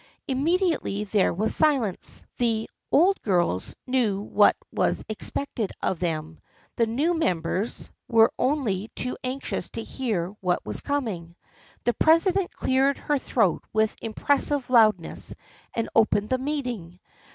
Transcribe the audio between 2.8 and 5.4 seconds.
old girls" knew what was ex